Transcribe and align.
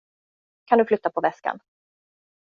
Kan 0.65 0.77
du 0.77 0.85
flytta 0.85 1.09
på 1.09 1.21
väskan? 1.21 1.59